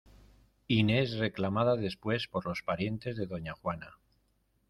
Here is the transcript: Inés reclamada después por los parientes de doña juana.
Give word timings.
Inés 0.67 1.15
reclamada 1.19 1.75
después 1.75 2.27
por 2.27 2.47
los 2.47 2.63
parientes 2.63 3.15
de 3.17 3.27
doña 3.27 3.53
juana. 3.53 3.97